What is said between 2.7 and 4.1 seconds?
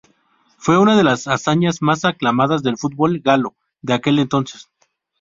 fútbol galo de